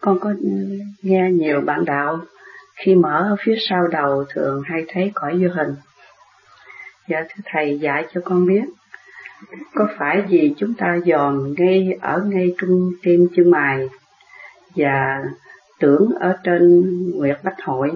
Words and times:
con 0.00 0.18
có 0.20 0.34
nghe 1.02 1.30
nhiều 1.32 1.60
bạn 1.60 1.84
đạo. 1.84 2.20
Khi 2.74 2.94
mở 2.94 3.26
ở 3.30 3.36
phía 3.44 3.54
sau 3.68 3.88
đầu 3.88 4.24
thường 4.34 4.62
hay 4.66 4.84
thấy 4.88 5.10
cõi 5.14 5.38
vô 5.40 5.48
hình. 5.54 5.74
Dạ 7.08 7.20
thưa 7.20 7.42
thầy 7.44 7.78
dạy 7.78 8.06
cho 8.14 8.20
con 8.24 8.46
biết, 8.46 8.64
có 9.74 9.88
phải 9.98 10.22
vì 10.28 10.54
chúng 10.56 10.74
ta 10.74 10.98
dòm 11.06 11.54
ngay 11.56 11.98
ở 12.00 12.22
ngay 12.26 12.54
trung 12.58 12.90
tim 13.02 13.28
chân 13.36 13.50
mày 13.50 13.88
và 14.76 15.24
tưởng 15.80 16.10
ở 16.20 16.36
trên 16.44 16.92
Nguyệt 17.14 17.38
Bách 17.44 17.62
Hội 17.62 17.92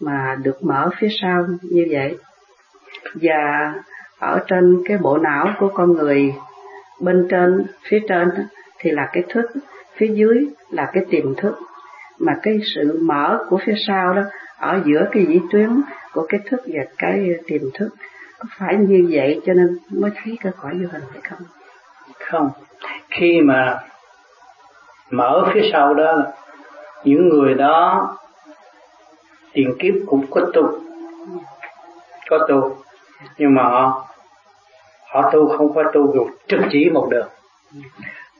mà 0.00 0.36
được 0.42 0.64
mở 0.64 0.90
phía 0.98 1.08
sau 1.22 1.46
như 1.62 1.86
vậy? 1.90 2.16
Và 3.14 3.74
ở 4.18 4.40
trên 4.46 4.82
cái 4.84 4.98
bộ 4.98 5.18
não 5.18 5.54
của 5.58 5.70
con 5.74 5.92
người 5.92 6.34
bên 7.00 7.26
trên 7.30 7.66
phía 7.88 8.00
trên 8.08 8.28
thì 8.78 8.90
là 8.90 9.08
cái 9.12 9.22
thức 9.28 9.46
phía 10.00 10.10
dưới 10.14 10.48
là 10.70 10.90
cái 10.92 11.04
tiềm 11.10 11.34
thức. 11.34 11.58
Mà 12.18 12.32
cái 12.42 12.58
sự 12.74 12.98
mở 13.02 13.44
của 13.48 13.58
phía 13.66 13.74
sau 13.86 14.14
đó, 14.14 14.22
ở 14.58 14.80
giữa 14.84 15.08
cái 15.12 15.26
dĩ 15.26 15.40
tuyến 15.52 15.80
của 16.12 16.26
cái 16.28 16.40
thức 16.50 16.60
và 16.66 16.82
cái 16.98 17.34
tiềm 17.46 17.62
thức, 17.74 17.88
có 18.38 18.44
phải 18.58 18.76
như 18.76 19.08
vậy 19.10 19.40
cho 19.46 19.52
nên 19.52 19.78
mới 19.90 20.10
thấy 20.14 20.38
cái 20.40 20.52
cõi 20.60 20.72
vô 20.72 20.88
hình 20.92 21.02
phải 21.12 21.20
không? 21.30 21.38
Không. 22.18 22.50
Khi 23.10 23.40
mà 23.40 23.80
mở 25.10 25.50
phía 25.54 25.70
sau 25.72 25.94
đó, 25.94 26.22
những 27.04 27.28
người 27.28 27.54
đó 27.54 28.08
tiền 29.52 29.74
kiếp 29.78 29.94
cũng 30.06 30.26
có 30.30 30.40
tu. 30.54 30.78
Có 32.30 32.46
tu. 32.48 32.76
Nhưng 33.38 33.54
mà 33.54 33.62
họ 33.62 34.06
họ 35.10 35.30
tu 35.32 35.56
không 35.56 35.74
có 35.74 35.82
tu 35.92 36.12
được 36.14 36.26
trực 36.46 36.60
chỉ 36.70 36.90
một 36.90 37.08
đường 37.10 37.28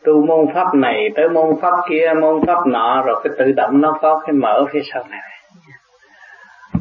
tu 0.05 0.27
môn 0.27 0.55
pháp 0.55 0.75
này 0.75 1.11
tới 1.15 1.29
môn 1.29 1.61
pháp 1.61 1.75
kia, 1.89 2.13
môn 2.21 2.47
pháp 2.47 2.67
nọ, 2.67 3.03
rồi 3.07 3.21
cái 3.25 3.33
tự 3.39 3.53
động 3.53 3.81
nó 3.81 3.99
có 4.01 4.23
cái 4.27 4.33
mở 4.33 4.65
phía 4.73 4.81
sau 4.93 5.05
này. 5.11 5.21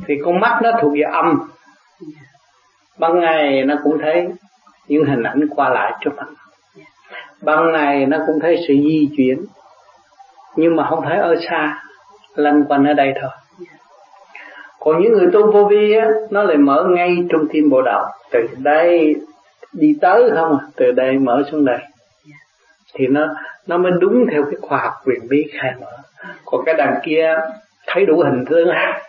Thì 0.08 0.16
con 0.26 0.40
mắt 0.40 0.60
nó 0.64 0.72
thuộc 0.82 0.94
về 0.96 1.02
âm. 1.02 1.50
Ban 2.98 3.20
ngày 3.20 3.64
nó 3.64 3.76
cũng 3.84 3.98
thấy 4.02 4.28
những 4.88 5.06
hình 5.06 5.24
ảnh 5.24 5.48
qua 5.56 5.70
lại 5.70 5.94
trước 6.02 6.12
mặt. 6.18 6.28
Ban 7.42 7.72
ngày 7.72 8.06
nó 8.06 8.18
cũng 8.28 8.40
thấy 8.40 8.58
sự 8.68 8.74
di 8.74 9.10
chuyển. 9.18 9.46
Nhưng 10.56 10.76
mà 10.76 10.88
không 10.90 11.02
thấy 11.02 11.18
ở 11.18 11.36
xa 11.50 11.84
lăn 12.36 12.64
quanh 12.66 12.86
ở 12.86 12.94
đây 12.94 13.14
thôi. 13.22 13.32
Còn 14.80 15.02
những 15.02 15.14
người 15.14 15.28
tu 15.34 15.52
vô 15.52 15.66
vi 15.66 15.96
á, 15.96 16.08
nó 16.30 16.44
lại 16.44 16.58
mở 16.58 16.86
ngay 16.90 17.18
trong 17.30 17.48
tim 17.52 17.70
bộ 17.70 17.82
đạo. 17.82 18.06
Từ 18.32 18.48
đây 18.58 19.16
đi 19.74 19.98
tới 20.02 20.30
không 20.36 20.58
à? 20.60 20.66
Từ 20.76 20.92
đây 20.92 21.18
mở 21.18 21.44
xuống 21.52 21.66
đây 21.66 21.80
thì 22.94 23.08
nó 23.08 23.28
nó 23.68 23.78
mới 23.78 23.92
đúng 24.00 24.26
theo 24.32 24.44
cái 24.44 24.56
khoa 24.62 24.78
học 24.78 24.94
quyền 25.06 25.28
bí 25.30 25.46
khai 25.52 25.74
mở. 25.82 25.92
Còn 26.46 26.66
cái 26.66 26.76
đằng 26.78 26.96
kia, 27.04 27.36
thấy 27.88 28.06
đủ 28.06 28.22
hình 28.26 28.46
tướng 28.50 28.70
à. 28.70 29.02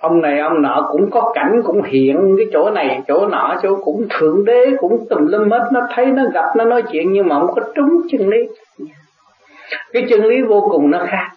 ông 0.00 0.20
này, 0.22 0.38
ông 0.38 0.62
nọ 0.62 0.88
cũng 0.92 1.10
có 1.10 1.32
cảnh, 1.34 1.62
cũng 1.64 1.82
hiện 1.82 2.34
cái 2.38 2.46
chỗ 2.52 2.70
này, 2.70 3.02
chỗ 3.08 3.26
nọ, 3.26 3.56
chỗ 3.62 3.76
cũng 3.84 4.06
thượng 4.10 4.44
đế, 4.44 4.66
cũng 4.78 5.06
tùm 5.10 5.26
lum 5.26 5.50
hết. 5.50 5.68
Nó 5.72 5.80
thấy, 5.94 6.06
nó 6.06 6.22
gặp, 6.34 6.56
nó 6.56 6.64
nói 6.64 6.82
chuyện 6.92 7.12
nhưng 7.12 7.28
mà 7.28 7.38
không 7.38 7.54
có 7.54 7.62
trúng 7.74 8.02
chân 8.10 8.28
lý. 8.28 8.38
Cái 9.92 10.06
chân 10.08 10.24
lý 10.24 10.42
vô 10.42 10.68
cùng 10.70 10.90
nó 10.90 11.06
khác. 11.08 11.30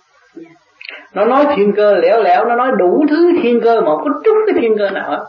Nó 1.13 1.25
nói 1.25 1.45
thiên 1.55 1.73
cơ 1.75 1.93
lẻo 1.93 2.21
lẻo, 2.23 2.45
nó 2.45 2.55
nói 2.55 2.71
đủ 2.77 3.05
thứ 3.09 3.31
thiên 3.41 3.61
cơ 3.61 3.81
mà 3.81 3.85
không 3.85 4.03
có 4.03 4.21
trúng 4.25 4.37
cái 4.47 4.55
thiên 4.61 4.77
cơ 4.77 4.89
nào 4.89 5.09
hết. 5.09 5.25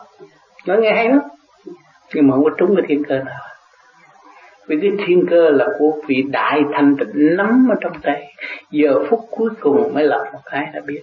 Nó 0.66 0.74
nghe 0.74 0.92
hay 0.92 1.08
lắm. 1.08 1.20
Nhưng 2.14 2.28
mà 2.28 2.34
không 2.34 2.44
có 2.44 2.50
trúng 2.58 2.76
cái 2.76 2.84
thiên 2.88 3.04
cơ 3.04 3.18
nào 3.18 3.49
vì 4.70 4.76
cái 4.80 5.06
thiên 5.06 5.26
cơ 5.30 5.50
là 5.50 5.66
của 5.78 5.92
vị 6.06 6.24
đại 6.30 6.62
thanh 6.72 6.96
tịnh 6.96 7.36
nắm 7.36 7.68
ở 7.70 7.76
trong 7.80 7.92
tay. 8.02 8.34
Giờ 8.70 9.04
phút 9.08 9.20
cuối 9.30 9.50
cùng 9.60 9.94
mới 9.94 10.04
lập 10.04 10.24
một 10.32 10.38
cái 10.44 10.66
đã 10.74 10.80
biết. 10.86 11.02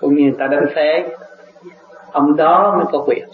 Cũng 0.00 0.14
như 0.14 0.22
người 0.22 0.36
ta 0.38 0.46
đánh 0.46 0.66
xe 0.74 1.08
ông 2.12 2.36
đó 2.36 2.74
mới 2.76 2.86
có 2.92 3.04
quyền. 3.06 3.24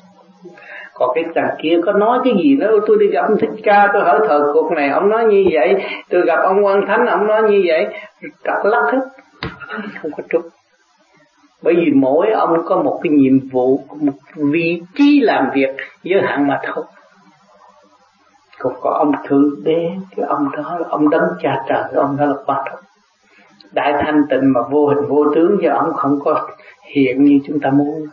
Còn 0.94 1.10
cái 1.14 1.24
thằng 1.34 1.56
kia 1.62 1.80
có 1.86 1.92
nói 1.92 2.18
cái 2.24 2.34
gì 2.42 2.56
nữa? 2.56 2.78
Tôi 2.86 2.96
đi 3.00 3.06
gặp 3.06 3.22
ông 3.28 3.38
thích 3.38 3.50
ca, 3.62 3.88
tôi 3.92 4.02
hỏi 4.02 4.20
thờ 4.28 4.50
cuộc 4.54 4.72
này. 4.72 4.88
Ông 4.88 5.08
nói 5.08 5.24
như 5.24 5.44
vậy. 5.52 5.74
Tôi 6.10 6.22
gặp 6.26 6.38
ông 6.42 6.64
quan 6.64 6.86
thánh, 6.86 7.06
ông 7.06 7.26
nói 7.26 7.42
như 7.42 7.62
vậy. 7.66 7.86
Trật 8.22 8.64
lắc 8.64 8.92
hết. 8.92 9.00
Không 10.02 10.10
có 10.16 10.22
trúng 10.30 10.42
bởi 11.62 11.74
vì 11.76 11.92
mỗi 11.94 12.30
ông 12.30 12.62
có 12.64 12.82
một 12.82 13.00
cái 13.02 13.12
nhiệm 13.12 13.48
vụ, 13.48 13.80
một 14.00 14.12
vị 14.34 14.82
trí 14.94 15.20
làm 15.20 15.50
việc 15.54 15.70
giới 16.02 16.22
hạn 16.22 16.46
mà 16.46 16.60
thôi 16.64 16.84
còn 18.58 18.72
có 18.80 18.90
ông 18.90 19.12
thượng 19.28 19.64
đế, 19.64 19.90
cái 20.16 20.26
ông 20.28 20.48
đó 20.52 20.78
là 20.78 20.88
ông 20.88 21.10
đấng 21.10 21.24
cha 21.42 21.64
trời 21.68 21.82
ông 21.94 22.16
đó 22.16 22.26
là 22.26 22.34
quan 22.46 22.62
trọng 22.66 22.80
đại 23.72 23.92
thanh 24.00 24.22
tịnh 24.30 24.52
mà 24.52 24.60
vô 24.70 24.86
hình 24.86 25.08
vô 25.08 25.24
tướng 25.34 25.58
giờ 25.62 25.70
ông 25.70 25.92
không 25.94 26.18
có 26.24 26.48
hiện 26.94 27.24
như 27.24 27.40
chúng 27.46 27.60
ta 27.60 27.70
muốn. 27.70 28.06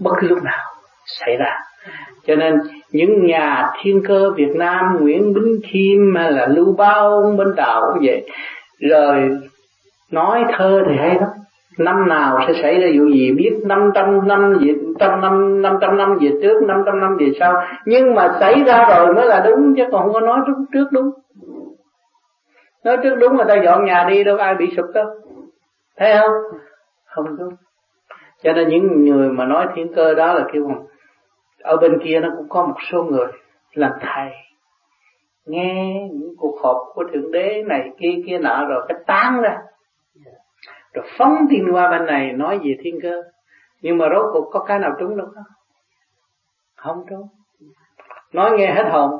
Bất 0.00 0.12
cứ 0.20 0.28
lúc 0.28 0.42
nào 0.42 0.64
xảy 1.06 1.36
ra. 1.36 1.58
Cho 2.26 2.34
nên 2.36 2.60
những 2.90 3.26
nhà 3.26 3.72
thiên 3.82 4.02
cơ 4.08 4.30
Việt 4.30 4.56
Nam, 4.56 4.96
Nguyễn 5.00 5.34
Bính 5.34 5.60
Kim 5.72 6.14
hay 6.16 6.32
là 6.32 6.46
Lưu 6.46 6.74
Bao 6.78 7.34
bên 7.38 7.54
Đạo 7.56 7.82
cũng 7.92 8.02
vậy 8.06 8.28
rồi 8.80 9.38
nói 10.10 10.44
thơ 10.58 10.82
thì 10.88 10.96
hay 10.98 11.14
lắm 11.14 11.28
năm 11.78 12.08
nào 12.08 12.38
sẽ 12.46 12.62
xảy 12.62 12.80
ra 12.80 12.88
vụ 12.98 13.06
gì 13.06 13.32
biết 13.36 13.52
500 13.66 14.28
năm 14.28 14.52
về 14.60 14.74
trăm 14.98 15.20
năm 15.20 15.62
500 15.62 15.96
năm 15.96 16.18
về 16.20 16.28
trước 16.42 16.62
500 16.62 17.00
năm 17.00 17.16
về 17.16 17.26
sau. 17.40 17.62
Nhưng 17.86 18.14
mà 18.14 18.36
xảy 18.40 18.62
ra 18.66 18.88
rồi 18.88 19.14
mới 19.14 19.26
là 19.26 19.44
đúng 19.46 19.74
chứ 19.76 19.84
còn 19.92 20.02
không 20.02 20.12
có 20.12 20.20
nói 20.20 20.40
trước, 20.46 20.54
trước 20.72 20.86
đúng. 20.92 21.10
Nói 22.84 22.96
trước 23.02 23.16
đúng 23.20 23.36
người 23.36 23.46
ta 23.48 23.54
dọn 23.64 23.84
nhà 23.84 24.06
đi 24.10 24.24
đâu 24.24 24.36
ai 24.36 24.54
bị 24.54 24.72
sụp 24.76 24.86
đâu. 24.94 25.06
Thấy 25.96 26.14
không? 26.20 26.60
Không 27.06 27.36
đúng. 27.38 27.54
Cho 28.42 28.52
nên 28.52 28.68
những 28.68 29.04
người 29.04 29.28
mà 29.28 29.44
nói 29.44 29.66
thiên 29.74 29.94
cơ 29.94 30.14
đó 30.14 30.34
là 30.34 30.44
kêu 30.52 30.66
bằng 30.68 30.86
ở 31.62 31.76
bên 31.76 31.98
kia 32.04 32.20
nó 32.20 32.28
cũng 32.36 32.48
có 32.48 32.66
một 32.66 32.76
số 32.92 33.02
người 33.02 33.26
làm 33.74 33.92
thầy. 34.00 34.30
Nghe 35.46 36.08
những 36.12 36.34
cuộc 36.38 36.58
họp 36.62 36.76
của 36.94 37.04
thượng 37.12 37.32
đế 37.32 37.62
này 37.66 37.90
kia 37.98 38.22
kia 38.26 38.38
nọ 38.38 38.64
rồi 38.68 38.86
cái 38.88 38.98
tán 39.06 39.40
ra 39.42 39.56
rồi 40.96 41.04
phóng 41.18 41.36
tin 41.50 41.72
qua 41.72 41.90
bên 41.90 42.06
này, 42.06 42.32
nói 42.32 42.58
về 42.58 42.76
thiên 42.82 42.98
cơ. 43.02 43.22
Nhưng 43.82 43.98
mà 43.98 44.08
rốt 44.14 44.24
cuộc 44.32 44.50
có 44.52 44.64
cái 44.64 44.78
nào 44.78 44.90
trúng 44.98 45.16
đâu 45.16 45.26
không 45.34 45.44
không 46.76 47.04
trúng. 47.10 47.28
Nói 48.32 48.50
nghe 48.58 48.74
hết 48.74 48.84
hồn. 48.90 49.10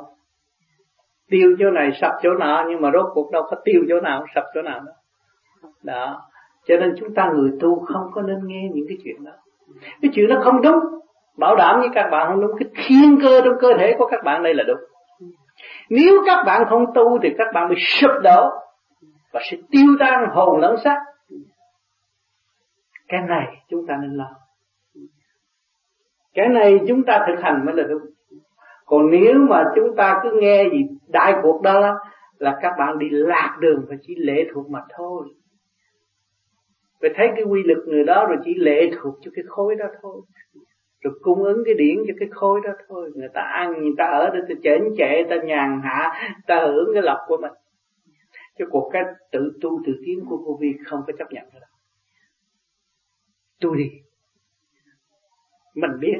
Tiêu 1.29 1.55
chỗ 1.59 1.71
này 1.71 1.91
sập 2.01 2.11
chỗ 2.21 2.29
nọ, 2.33 2.65
nhưng 2.69 2.81
mà 2.81 2.89
rốt 2.93 3.05
cuộc 3.13 3.31
đâu 3.31 3.43
có 3.49 3.57
tiêu 3.65 3.81
chỗ 3.89 3.99
nào, 3.99 4.25
sập 4.35 4.43
chỗ 4.53 4.61
nào 4.61 4.79
đó 4.79 4.91
đó. 5.83 6.21
Cho 6.67 6.77
nên 6.77 6.95
chúng 6.99 7.13
ta 7.15 7.31
người 7.35 7.51
tu 7.59 7.85
không 7.85 8.09
có 8.13 8.21
nên 8.21 8.37
nghe 8.45 8.69
những 8.73 8.85
cái 8.89 8.97
chuyện 9.03 9.23
đó. 9.23 9.31
Cái 10.01 10.11
chuyện 10.13 10.29
đó 10.29 10.35
không 10.43 10.61
đúng. 10.61 10.79
Bảo 11.37 11.55
đảm 11.55 11.79
với 11.79 11.89
các 11.93 12.07
bạn 12.11 12.27
không 12.27 12.41
đúng. 12.41 12.51
Cái 12.59 12.69
thiên 12.75 13.19
cơ 13.21 13.41
trong 13.41 13.53
cơ 13.59 13.73
thể 13.79 13.95
của 13.97 14.05
các 14.05 14.23
bạn 14.23 14.43
đây 14.43 14.53
là 14.53 14.63
đúng. 14.67 14.79
Nếu 15.89 16.23
các 16.25 16.43
bạn 16.45 16.63
không 16.69 16.85
tu 16.93 17.19
thì 17.23 17.29
các 17.37 17.47
bạn 17.53 17.69
bị 17.69 17.75
sụp 17.77 18.11
đổ 18.23 18.49
và 19.33 19.41
sẽ 19.51 19.57
tiêu 19.71 19.87
tan 19.99 20.29
hồn 20.31 20.59
lẫn 20.59 20.75
xác 20.83 20.97
cái 23.07 23.21
này 23.21 23.47
chúng 23.69 23.87
ta 23.87 23.97
nên 24.01 24.11
lo. 24.11 24.35
Cái 26.33 26.49
này 26.49 26.79
chúng 26.87 27.03
ta 27.03 27.25
thực 27.27 27.41
hành 27.41 27.65
mới 27.65 27.75
là 27.75 27.83
đúng. 27.83 28.01
Còn 28.85 29.11
nếu 29.11 29.33
mà 29.49 29.63
chúng 29.75 29.95
ta 29.95 30.19
cứ 30.23 30.39
nghe 30.41 30.69
gì 30.71 30.85
đại 31.07 31.33
cuộc 31.41 31.61
đó 31.61 31.99
là 32.37 32.59
các 32.61 32.73
bạn 32.79 32.99
đi 32.99 33.09
lạc 33.09 33.57
đường 33.59 33.85
và 33.89 33.95
chỉ 34.01 34.15
lệ 34.15 34.45
thuộc 34.53 34.69
mà 34.69 34.79
thôi. 34.97 35.27
Phải 37.01 37.09
thấy 37.15 37.29
cái 37.35 37.43
quy 37.43 37.63
lực 37.63 37.83
người 37.87 38.03
đó 38.03 38.25
rồi 38.25 38.37
chỉ 38.45 38.53
lệ 38.53 38.91
thuộc 39.01 39.15
cho 39.21 39.31
cái 39.35 39.43
khối 39.47 39.75
đó 39.75 39.85
thôi. 40.01 40.21
Rồi 41.01 41.13
cung 41.21 41.43
ứng 41.43 41.63
cái 41.65 41.73
điển 41.73 41.97
cho 42.07 42.13
cái 42.19 42.29
khối 42.31 42.61
đó 42.63 42.71
thôi. 42.87 43.11
Người 43.15 43.29
ta 43.33 43.41
ăn, 43.41 43.73
người 43.81 43.93
ta 43.97 44.05
ở 44.05 44.29
để 44.33 44.39
ta 44.49 44.55
chén 44.63 44.83
chệ, 44.97 45.23
ta 45.29 45.35
nhàn 45.43 45.81
hạ, 45.83 46.13
ta 46.47 46.59
hưởng 46.59 46.89
cái 46.93 47.03
lộc 47.03 47.17
của 47.27 47.37
mình. 47.41 47.51
Chứ 48.57 48.65
cuộc 48.69 48.89
cái 48.93 49.03
tự 49.31 49.51
tu 49.61 49.81
tự 49.85 49.93
tiến 50.05 50.25
của 50.29 50.37
cô 50.45 50.57
vi 50.61 50.73
không 50.85 51.01
có 51.07 51.13
chấp 51.17 51.31
nhận 51.31 51.43
được 51.53 51.76
tôi 53.61 53.77
đi. 53.77 53.91
Mình 55.75 55.91
biết. 55.99 56.17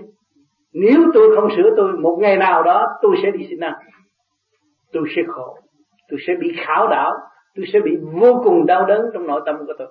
Nếu 0.74 1.12
tôi 1.14 1.36
không 1.36 1.50
sửa 1.56 1.70
tôi, 1.78 1.94
một 1.94 2.18
ngày 2.22 2.38
nào 2.38 2.64
đó 2.64 2.88
tôi 3.02 3.16
sẽ 3.24 3.32
đi 3.32 3.48
sinh 3.50 3.60
năng 3.60 3.74
tôi 4.94 5.08
sẽ 5.16 5.22
khổ. 5.28 5.58
Tôi 6.10 6.20
sẽ 6.28 6.34
bị 6.40 6.56
khảo 6.66 6.88
đảo. 6.88 7.14
Tôi 7.56 7.66
sẽ 7.74 7.80
bị 7.80 7.98
vô 8.22 8.42
cùng 8.44 8.66
đau 8.66 8.86
đớn 8.86 9.02
trong 9.14 9.28
nội 9.28 9.42
tâm 9.46 9.56
của 9.68 9.74
tôi. 9.78 9.88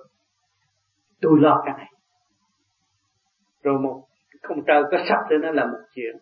Tôi 1.21 1.39
lo 1.39 1.61
cái 1.65 1.73
này. 1.77 1.91
Rồi 3.63 3.79
một 3.79 4.03
ông 4.41 4.63
trời 4.67 4.83
có 4.91 4.97
sắp 5.09 5.17
thì 5.29 5.35
nó 5.41 5.51
là 5.51 5.65
một 5.65 5.79
chuyện. 5.95 6.15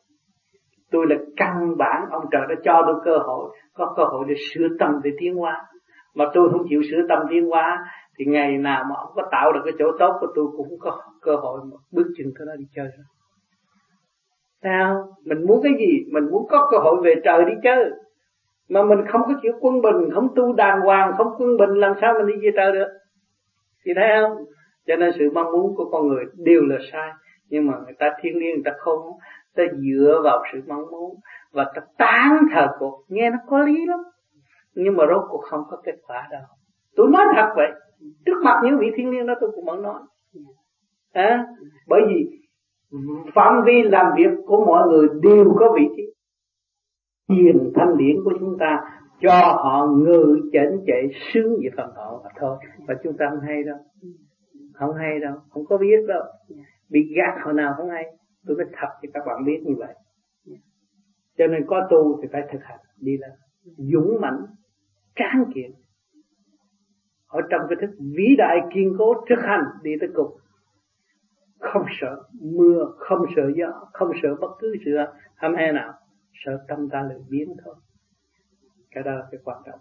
Tôi 0.92 1.06
là 1.10 1.16
căn 1.38 1.77
bản, 1.77 2.06
ông 2.12 2.25
trời 2.31 2.42
đã 2.50 2.56
cho 2.63 2.83
tôi 2.86 2.95
cơ 3.06 3.18
hội, 3.18 3.57
có 3.74 3.94
cơ 3.98 4.04
hội 4.04 4.25
để 4.27 4.36
sửa 4.54 4.68
tâm 4.80 4.92
để 5.04 5.12
tiến 5.19 5.36
hóa. 5.36 5.66
Mà 6.16 6.25
tôi 6.33 6.50
không 6.51 6.62
chịu 6.69 6.81
sửa 6.92 7.01
tâm 7.10 7.19
tiến 7.30 7.45
hóa 7.45 7.86
thì 8.18 8.26
ngày 8.26 8.58
nào 8.58 8.84
mà 8.90 8.96
ông 8.96 9.12
có 9.16 9.24
tạo 9.32 9.52
được 9.54 9.62
cái 9.66 9.74
chỗ 9.80 9.86
tốt 10.00 10.18
của 10.20 10.28
tôi 10.36 10.46
cũng 10.58 10.80
có 10.80 11.02
cơ 11.22 11.36
hội 11.36 11.60
mà 11.64 11.78
bước 11.92 12.08
chân 12.18 12.28
tới 12.38 12.48
đó 12.48 12.54
đi 12.58 12.66
chơi 12.76 12.86
rồi 12.86 13.06
sao? 14.66 15.08
Mình 15.26 15.48
muốn 15.48 15.62
cái 15.64 15.74
gì? 15.80 16.12
Mình 16.12 16.24
muốn 16.32 16.48
có 16.50 16.68
cơ 16.72 16.78
hội 16.78 16.96
về 17.04 17.16
trời 17.24 17.46
đi 17.46 17.54
chơi. 17.64 17.92
Mà 18.70 18.84
mình 18.84 19.00
không 19.08 19.22
có 19.28 19.34
chịu 19.42 19.52
quân 19.60 19.82
bình, 19.82 20.10
không 20.14 20.28
tu 20.36 20.54
đàng 20.54 20.82
hoàng, 20.82 21.14
không 21.18 21.28
quân 21.38 21.58
bình, 21.58 21.70
làm 21.70 21.94
sao 22.02 22.14
mình 22.18 22.28
đi 22.28 22.46
về 22.46 22.52
trời 22.56 22.72
được? 22.72 22.88
Thì 23.86 23.92
thấy 23.96 24.08
không? 24.22 24.38
Cho 24.88 24.96
nên 24.96 25.12
sự 25.20 25.30
mong 25.34 25.52
muốn 25.52 25.76
của 25.76 25.90
con 25.92 26.08
người 26.08 26.24
đều 26.34 26.62
là 26.62 26.76
sai. 26.92 27.12
Nhưng 27.50 27.68
mà 27.68 27.74
người 27.86 27.96
ta 28.00 28.12
thiên 28.22 28.38
liêng 28.38 28.54
người 28.56 28.64
ta 28.66 28.72
không. 28.78 29.00
Ta 29.56 29.64
dựa 29.72 30.22
vào 30.24 30.44
sự 30.54 30.60
mong 30.68 30.92
muốn 30.92 31.16
và 31.52 31.72
ta 31.76 31.82
tán 31.98 32.38
thờ 32.54 32.68
cuộc. 32.80 33.04
Nghe 33.08 33.30
nó 33.30 33.38
có 33.48 33.60
lý 33.60 33.86
lắm. 33.86 34.00
Nhưng 34.76 34.98
mà 34.98 35.04
rốt 35.10 35.22
cuộc 35.30 35.42
không 35.50 35.62
có 35.70 35.78
kết 35.84 35.96
quả 36.08 36.28
đâu 36.32 36.42
tôi 36.96 37.10
nói 37.10 37.26
thật 37.36 37.54
vậy. 37.56 37.72
Trước 38.26 38.42
mặt 38.44 38.62
những 38.64 38.80
vị 38.80 38.88
thiên 38.96 39.10
liêng 39.10 39.28
đó 39.28 39.34
tôi 39.42 39.52
cũng 39.56 39.66
vẫn 39.66 39.82
nói. 39.82 40.02
À, 41.14 41.46
bởi 41.88 42.02
vì 42.08 42.40
phạm 43.36 43.64
vi 43.66 43.84
làm 43.84 44.06
việc 44.18 44.32
của 44.46 44.66
mọi 44.66 44.88
người 44.88 45.08
đều 45.22 45.56
có 45.60 45.76
vị 45.76 45.88
trí. 45.98 46.04
Thiền 47.30 47.72
thanh 47.76 47.98
điển 47.98 48.16
của 48.24 48.34
chúng 48.40 48.58
ta 48.60 48.80
cho 49.22 49.58
họ 49.64 49.88
ngự 49.98 50.50
chảnh 50.54 50.78
chạy 50.86 51.10
sướng 51.34 51.54
về 51.64 51.70
phần 51.78 51.90
họ 51.96 52.22
mà 52.24 52.30
thôi. 52.40 52.58
Và 52.88 52.96
chúng 53.04 53.18
ta 53.18 53.26
không 53.30 53.40
hay 53.40 53.64
đâu. 53.64 53.78
Không 54.74 54.96
hay 54.96 55.20
đâu. 55.20 55.34
Không 55.50 55.66
có 55.66 55.78
biết 55.78 56.06
đâu. 56.08 56.24
Bị 56.90 57.14
gạt 57.16 57.46
hồi 57.46 57.54
nào 57.54 57.74
không 57.78 57.90
hay. 57.90 58.04
Tôi 58.48 58.58
nói 58.58 58.68
thật 58.74 58.88
cho 59.02 59.10
các 59.14 59.24
bạn 59.28 59.46
biết 59.46 59.62
như 59.64 59.76
vậy. 59.78 59.94
Cho 61.38 61.48
nên 61.48 61.66
có 61.68 61.88
tu 61.90 62.22
thì 62.22 62.28
phải 62.32 62.42
thực 62.52 62.60
hành. 62.62 62.80
Đi 63.02 63.18
lên. 63.18 63.32
Dũng 63.78 64.22
mãnh 64.22 64.46
tráng 65.16 65.46
kiện 65.56 65.72
ở 67.27 67.42
trong 67.50 67.62
cái 67.69 67.77
thức 67.81 67.95
vĩ 68.00 68.36
đại 68.38 68.57
kiên 68.74 68.95
cố 68.98 69.13
thực 69.30 69.39
hành 69.42 69.63
đi 69.83 69.92
tới 70.00 70.10
cùng. 70.13 70.38
Không 71.60 71.86
sợ 72.01 72.24
mưa, 72.42 72.86
không 72.98 73.25
sợ 73.36 73.51
gió, 73.56 73.88
không 73.94 74.12
sợ 74.24 74.36
bất 74.36 74.51
cứ 74.60 74.75
sự 74.86 74.92
hâm 75.36 75.56
he 75.56 75.72
nào. 75.72 75.94
Sợ 76.45 76.66
tâm 76.68 76.89
ta 76.89 77.04
lười 77.10 77.19
biến 77.30 77.56
thôi. 77.66 77.75
Cái 78.92 79.04
đó 79.04 79.12
là 79.12 79.27
cái 79.31 79.42
quan 79.44 79.57
trọng. 79.66 79.80